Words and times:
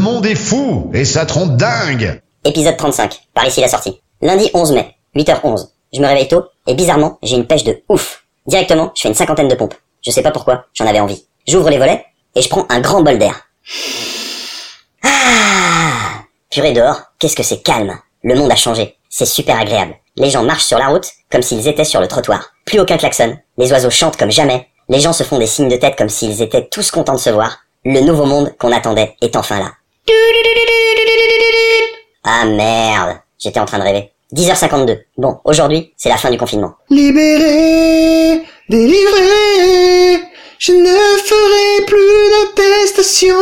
monde 0.00 0.26
est 0.26 0.34
fou 0.34 0.90
et 0.92 1.04
ça 1.04 1.26
trompe 1.26 1.56
dingue 1.56 2.20
Épisode 2.44 2.76
35, 2.76 3.20
par 3.34 3.46
ici 3.46 3.60
la 3.60 3.68
sortie. 3.68 4.00
Lundi 4.22 4.50
11 4.54 4.72
mai, 4.72 4.96
8h11. 5.14 5.68
Je 5.92 6.00
me 6.00 6.06
réveille 6.06 6.28
tôt, 6.28 6.44
et 6.66 6.74
bizarrement, 6.74 7.18
j'ai 7.22 7.36
une 7.36 7.46
pêche 7.46 7.64
de 7.64 7.82
ouf. 7.88 8.24
Directement, 8.46 8.92
je 8.96 9.02
fais 9.02 9.08
une 9.08 9.14
cinquantaine 9.14 9.48
de 9.48 9.54
pompes. 9.54 9.74
Je 10.02 10.10
sais 10.10 10.22
pas 10.22 10.30
pourquoi, 10.30 10.64
j'en 10.72 10.86
avais 10.86 11.00
envie. 11.00 11.26
J'ouvre 11.46 11.68
les 11.68 11.78
volets, 11.78 12.04
et 12.34 12.42
je 12.42 12.48
prends 12.48 12.64
un 12.70 12.80
grand 12.80 13.02
bol 13.02 13.18
d'air. 13.18 13.48
Ah 15.02 16.22
Purée 16.50 16.72
dehors, 16.72 17.02
qu'est-ce 17.18 17.36
que 17.36 17.42
c'est 17.42 17.62
calme. 17.62 17.98
Le 18.22 18.34
monde 18.34 18.50
a 18.50 18.56
changé. 18.56 18.96
C'est 19.08 19.26
super 19.26 19.58
agréable. 19.60 19.94
Les 20.16 20.30
gens 20.30 20.42
marchent 20.42 20.64
sur 20.64 20.78
la 20.78 20.88
route 20.88 21.08
comme 21.30 21.42
s'ils 21.42 21.68
étaient 21.68 21.84
sur 21.84 22.00
le 22.00 22.08
trottoir. 22.08 22.52
Plus 22.64 22.80
aucun 22.80 22.96
klaxon. 22.96 23.36
Les 23.58 23.70
oiseaux 23.72 23.90
chantent 23.90 24.16
comme 24.16 24.30
jamais. 24.30 24.68
Les 24.88 25.00
gens 25.00 25.12
se 25.12 25.24
font 25.24 25.38
des 25.38 25.46
signes 25.46 25.68
de 25.68 25.76
tête 25.76 25.96
comme 25.96 26.08
s'ils 26.08 26.42
étaient 26.42 26.68
tous 26.68 26.90
contents 26.90 27.14
de 27.14 27.18
se 27.18 27.30
voir. 27.30 27.58
Le 27.84 28.00
nouveau 28.00 28.26
monde 28.26 28.54
qu'on 28.58 28.72
attendait 28.72 29.16
est 29.20 29.36
enfin 29.36 29.58
là. 29.58 29.72
Ah 32.24 32.44
merde, 32.44 33.18
j'étais 33.38 33.60
en 33.60 33.64
train 33.64 33.78
de 33.78 33.84
rêver. 33.84 34.12
10h52. 34.32 35.00
Bon, 35.18 35.38
aujourd'hui, 35.44 35.92
c'est 35.96 36.08
la 36.08 36.16
fin 36.16 36.30
du 36.30 36.38
confinement. 36.38 36.74
Libéré, 36.88 38.42
délivré, 38.68 40.22
je 40.58 40.72
ne 40.72 41.18
ferai 41.18 41.84
plus 41.86 42.56
d'attestation. 42.56 43.34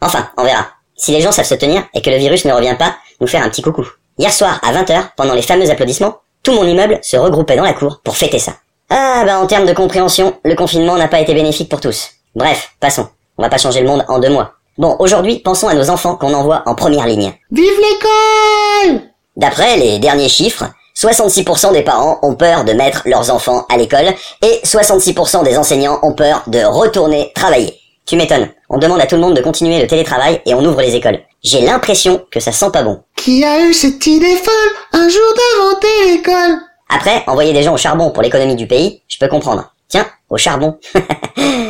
Enfin, 0.00 0.28
on 0.36 0.44
verra. 0.44 0.66
Si 0.96 1.12
les 1.12 1.20
gens 1.20 1.30
savent 1.30 1.46
se 1.46 1.54
tenir 1.54 1.84
et 1.94 2.02
que 2.02 2.10
le 2.10 2.16
virus 2.16 2.44
ne 2.44 2.52
revient 2.52 2.76
pas, 2.78 2.96
nous 3.20 3.28
faire 3.28 3.44
un 3.44 3.48
petit 3.48 3.62
coucou. 3.62 3.86
Hier 4.18 4.32
soir, 4.32 4.58
à 4.62 4.72
20h, 4.72 5.10
pendant 5.16 5.34
les 5.34 5.42
fameux 5.42 5.70
applaudissements, 5.70 6.18
tout 6.42 6.52
mon 6.52 6.64
immeuble 6.64 6.98
se 7.02 7.16
regroupait 7.16 7.56
dans 7.56 7.62
la 7.62 7.72
cour 7.74 8.00
pour 8.02 8.16
fêter 8.16 8.38
ça. 8.40 8.54
Ah 8.90 9.22
bah 9.24 9.38
en 9.38 9.46
termes 9.46 9.66
de 9.66 9.74
compréhension, 9.74 10.38
le 10.44 10.54
confinement 10.56 10.96
n'a 10.96 11.08
pas 11.08 11.20
été 11.20 11.34
bénéfique 11.34 11.68
pour 11.68 11.80
tous. 11.80 12.10
Bref, 12.34 12.70
passons. 12.80 13.08
On 13.36 13.42
va 13.42 13.48
pas 13.48 13.58
changer 13.58 13.80
le 13.80 13.86
monde 13.86 14.04
en 14.08 14.18
deux 14.18 14.30
mois. 14.30 14.54
Bon, 14.78 14.94
aujourd'hui, 15.00 15.40
pensons 15.40 15.66
à 15.66 15.74
nos 15.74 15.90
enfants 15.90 16.14
qu'on 16.14 16.32
envoie 16.32 16.62
en 16.66 16.76
première 16.76 17.08
ligne. 17.08 17.32
Vive 17.50 17.64
l'école 17.64 19.02
D'après 19.36 19.76
les 19.76 19.98
derniers 19.98 20.28
chiffres, 20.28 20.66
66% 20.96 21.72
des 21.72 21.82
parents 21.82 22.20
ont 22.22 22.36
peur 22.36 22.64
de 22.64 22.72
mettre 22.72 23.02
leurs 23.04 23.32
enfants 23.32 23.66
à 23.68 23.76
l'école 23.76 24.14
et 24.40 24.60
66% 24.64 25.42
des 25.42 25.58
enseignants 25.58 25.98
ont 26.04 26.12
peur 26.14 26.44
de 26.46 26.60
retourner 26.64 27.32
travailler. 27.34 27.74
Tu 28.06 28.14
m'étonnes. 28.14 28.50
On 28.70 28.78
demande 28.78 29.00
à 29.00 29.06
tout 29.06 29.16
le 29.16 29.20
monde 29.20 29.34
de 29.34 29.42
continuer 29.42 29.80
le 29.80 29.88
télétravail 29.88 30.42
et 30.46 30.54
on 30.54 30.64
ouvre 30.64 30.80
les 30.80 30.94
écoles. 30.94 31.18
J'ai 31.42 31.62
l'impression 31.62 32.24
que 32.30 32.38
ça 32.38 32.52
sent 32.52 32.70
pas 32.72 32.84
bon. 32.84 33.02
Qui 33.16 33.44
a 33.44 33.64
eu 33.64 33.74
cette 33.74 34.06
idée 34.06 34.36
folle 34.36 34.54
un 34.92 35.08
jour 35.08 35.34
d'inventer 35.34 36.12
l'école? 36.12 36.60
Après, 36.88 37.24
envoyer 37.26 37.52
des 37.52 37.64
gens 37.64 37.74
au 37.74 37.78
charbon 37.78 38.12
pour 38.12 38.22
l'économie 38.22 38.54
du 38.54 38.68
pays, 38.68 39.02
je 39.08 39.18
peux 39.18 39.28
comprendre. 39.28 39.74
Tiens, 39.88 40.06
au 40.30 40.36
charbon. 40.36 40.78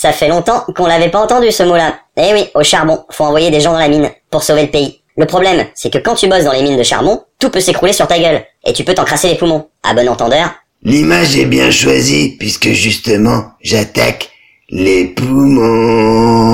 ça 0.00 0.12
fait 0.12 0.28
longtemps 0.28 0.64
qu'on 0.74 0.86
l'avait 0.86 1.10
pas 1.10 1.20
entendu 1.20 1.52
ce 1.52 1.62
mot-là. 1.62 1.94
Eh 2.16 2.32
oui, 2.32 2.48
au 2.54 2.62
charbon, 2.62 3.04
faut 3.10 3.24
envoyer 3.24 3.50
des 3.50 3.60
gens 3.60 3.72
dans 3.74 3.78
la 3.78 3.88
mine 3.88 4.10
pour 4.30 4.42
sauver 4.42 4.62
le 4.62 4.70
pays. 4.70 5.02
Le 5.18 5.26
problème, 5.26 5.66
c'est 5.74 5.92
que 5.92 5.98
quand 5.98 6.14
tu 6.14 6.26
bosses 6.26 6.44
dans 6.44 6.52
les 6.52 6.62
mines 6.62 6.78
de 6.78 6.82
charbon, 6.82 7.22
tout 7.38 7.50
peut 7.50 7.60
s'écrouler 7.60 7.92
sur 7.92 8.06
ta 8.08 8.18
gueule 8.18 8.42
et 8.64 8.72
tu 8.72 8.82
peux 8.82 8.94
t'encrasser 8.94 9.28
les 9.28 9.34
poumons. 9.34 9.68
À 9.82 9.92
bon 9.92 10.08
entendeur, 10.08 10.54
L'image 10.82 11.36
est 11.36 11.44
bien 11.44 11.70
choisie 11.70 12.36
puisque 12.38 12.70
justement 12.70 13.50
j'attaque 13.60 14.30
les 14.70 15.04
poumons. 15.04 16.46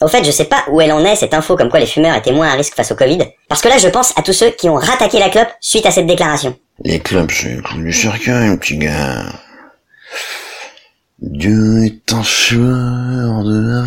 Au 0.00 0.08
fait, 0.08 0.24
je 0.24 0.32
sais 0.32 0.46
pas 0.46 0.64
où 0.68 0.80
elle 0.80 0.90
en 0.90 1.04
est 1.04 1.14
cette 1.14 1.34
info 1.34 1.54
comme 1.56 1.70
quoi 1.70 1.78
les 1.78 1.86
fumeurs 1.86 2.16
étaient 2.16 2.32
moins 2.32 2.48
à 2.48 2.54
risque 2.54 2.74
face 2.74 2.90
au 2.90 2.96
Covid. 2.96 3.20
Parce 3.48 3.60
que 3.62 3.68
là, 3.68 3.78
je 3.78 3.86
pense 3.86 4.12
à 4.18 4.22
tous 4.22 4.32
ceux 4.32 4.50
qui 4.50 4.68
ont 4.68 4.74
rattaqué 4.74 5.20
la 5.20 5.28
clope 5.28 5.46
suite 5.60 5.86
à 5.86 5.92
cette 5.92 6.08
déclaration. 6.08 6.56
Les 6.84 6.98
clopes, 6.98 7.30
c'est 7.30 7.62
du 7.76 7.92
cercueil, 7.92 8.56
petit 8.56 8.78
gars. 8.78 9.26
Dieu 11.20 11.84
est 11.84 12.12
un 12.12 12.22
joueur 12.22 13.44
de. 13.44 13.82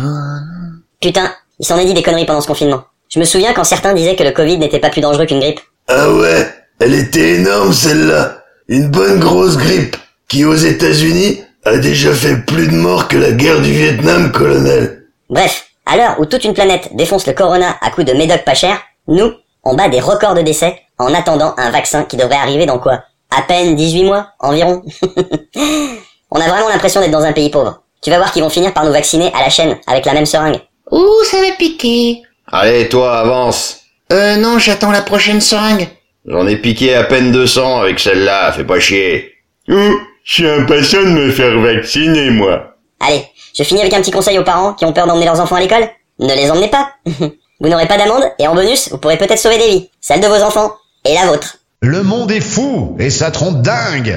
Putain, 1.00 1.30
il 1.58 1.66
s'en 1.66 1.78
est 1.78 1.84
dit 1.84 1.94
des 1.94 2.02
conneries 2.02 2.26
pendant 2.26 2.40
ce 2.40 2.46
confinement. 2.46 2.84
Je 3.10 3.20
me 3.20 3.24
souviens 3.24 3.52
quand 3.52 3.64
certains 3.64 3.94
disaient 3.94 4.16
que 4.16 4.24
le 4.24 4.32
Covid 4.32 4.58
n'était 4.58 4.78
pas 4.80 4.90
plus 4.90 5.00
dangereux 5.00 5.26
qu'une 5.26 5.40
grippe. 5.40 5.60
Ah 5.88 6.10
ouais, 6.10 6.48
elle 6.80 6.94
était 6.94 7.34
énorme 7.34 7.72
celle-là. 7.72 8.44
Une 8.68 8.90
bonne 8.90 9.20
grosse 9.20 9.56
grippe 9.56 9.96
qui 10.28 10.44
aux 10.44 10.54
États-Unis 10.54 11.42
a 11.64 11.76
déjà 11.78 12.12
fait 12.12 12.44
plus 12.46 12.68
de 12.68 12.74
morts 12.74 13.08
que 13.08 13.16
la 13.16 13.32
guerre 13.32 13.60
du 13.60 13.72
Vietnam, 13.72 14.32
colonel. 14.32 15.06
Bref, 15.30 15.66
à 15.86 15.96
l'heure 15.96 16.16
où 16.18 16.26
toute 16.26 16.44
une 16.44 16.54
planète 16.54 16.90
défonce 16.94 17.26
le 17.26 17.34
corona 17.34 17.76
à 17.80 17.90
coups 17.90 18.06
de 18.06 18.12
médoc 18.14 18.44
pas 18.44 18.54
cher, 18.54 18.78
nous, 19.06 19.32
on 19.64 19.74
bat 19.74 19.88
des 19.88 20.00
records 20.00 20.34
de 20.34 20.42
décès 20.42 20.80
en 20.98 21.12
attendant 21.14 21.54
un 21.58 21.70
vaccin 21.70 22.04
qui 22.04 22.16
devrait 22.16 22.36
arriver 22.36 22.66
dans 22.66 22.78
quoi? 22.78 23.04
À 23.30 23.42
peine 23.42 23.76
18 23.76 24.04
mois 24.04 24.30
environ? 24.40 24.82
On 26.30 26.40
a 26.40 26.48
vraiment 26.48 26.68
l'impression 26.68 27.00
d'être 27.00 27.10
dans 27.10 27.24
un 27.24 27.32
pays 27.32 27.50
pauvre. 27.50 27.82
Tu 28.02 28.10
vas 28.10 28.18
voir 28.18 28.32
qu'ils 28.32 28.42
vont 28.42 28.50
finir 28.50 28.72
par 28.72 28.84
nous 28.84 28.92
vacciner 28.92 29.32
à 29.34 29.40
la 29.40 29.50
chaîne 29.50 29.76
avec 29.86 30.04
la 30.04 30.12
même 30.12 30.26
seringue. 30.26 30.60
Ouh, 30.90 31.24
ça 31.24 31.38
va 31.40 31.52
piquer. 31.58 32.22
Allez, 32.50 32.88
toi, 32.88 33.18
avance. 33.18 33.80
Euh, 34.12 34.36
non, 34.36 34.58
j'attends 34.58 34.90
la 34.90 35.02
prochaine 35.02 35.40
seringue. 35.40 35.88
J'en 36.26 36.46
ai 36.46 36.56
piqué 36.56 36.94
à 36.94 37.04
peine 37.04 37.32
200 37.32 37.80
avec 37.80 37.98
celle-là, 37.98 38.52
fais 38.52 38.64
pas 38.64 38.80
chier. 38.80 39.32
Ouh, 39.68 39.94
je 40.24 40.32
suis 40.34 40.48
impatient 40.48 41.02
de 41.02 41.08
me 41.08 41.30
faire 41.30 41.58
vacciner, 41.60 42.30
moi. 42.30 42.74
Allez, 43.00 43.24
je 43.56 43.62
finis 43.62 43.80
avec 43.80 43.94
un 43.94 44.00
petit 44.00 44.10
conseil 44.10 44.38
aux 44.38 44.44
parents 44.44 44.74
qui 44.74 44.84
ont 44.84 44.92
peur 44.92 45.06
d'emmener 45.06 45.24
leurs 45.26 45.40
enfants 45.40 45.56
à 45.56 45.60
l'école. 45.60 45.88
Ne 46.18 46.34
les 46.34 46.50
emmenez 46.50 46.68
pas. 46.68 46.90
vous 47.60 47.68
n'aurez 47.68 47.86
pas 47.86 47.98
d'amende 47.98 48.24
et 48.38 48.46
en 48.46 48.54
bonus, 48.54 48.90
vous 48.90 48.98
pourrez 48.98 49.16
peut-être 49.18 49.38
sauver 49.38 49.58
des 49.58 49.68
vies. 49.68 49.90
Celle 50.00 50.20
de 50.20 50.26
vos 50.26 50.42
enfants 50.42 50.72
et 51.04 51.14
la 51.14 51.26
vôtre. 51.26 51.58
Le 51.80 52.02
monde 52.02 52.30
est 52.30 52.40
fou 52.40 52.96
et 52.98 53.10
ça 53.10 53.30
trompe 53.30 53.62
dingue 53.62 54.16